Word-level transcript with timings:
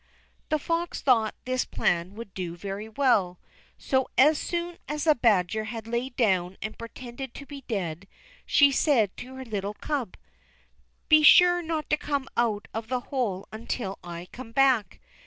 The 0.49 0.57
fox 0.57 0.99
thought 0.99 1.35
this 1.45 1.63
plan 1.63 2.15
would 2.15 2.33
do 2.33 2.55
very 2.55 2.89
well; 2.89 3.39
so, 3.77 4.07
as 4.17 4.39
soon 4.39 4.79
as 4.87 5.03
the 5.03 5.13
badger 5.13 5.65
had 5.65 5.85
lain 5.85 6.15
down 6.17 6.57
and 6.59 6.75
pretended 6.75 7.35
to 7.35 7.45
be 7.45 7.61
dead, 7.67 8.07
she 8.43 8.71
said 8.71 9.15
to 9.17 9.35
her 9.35 9.45
little 9.45 9.75
Cub: 9.75 10.17
"Be 11.07 11.21
sure 11.21 11.61
not 11.61 11.87
to 11.91 11.97
come 11.97 12.27
out 12.35 12.67
of 12.73 12.87
the 12.87 12.99
hole 13.11 13.47
until 13.51 13.99
I 14.03 14.25
come 14.31 14.51
back. 14.51 14.99